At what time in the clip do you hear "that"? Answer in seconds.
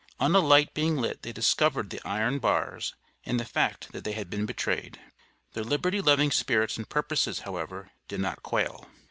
3.91-4.03